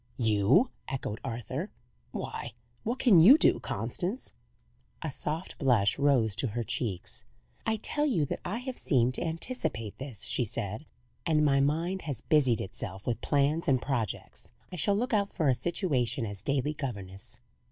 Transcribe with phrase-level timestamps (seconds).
[0.17, 1.69] "You!" echoed Arthur.
[2.09, 4.33] "Why, what can you do, Constance?"
[5.03, 7.23] A soft blush rose to her cheeks.
[7.67, 10.87] "I tell you that I have seemed to anticipate this," she said,
[11.23, 14.51] "and my mind has busied itself with plans and projects.
[14.71, 17.39] I shall look out for a situation as daily governess."